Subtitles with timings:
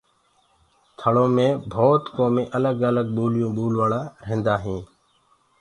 [0.97, 4.79] ٿݪو مي ڀوتَ ڪومين الگ الگ ٻوليون ٻولوآݪآ ريهندآئين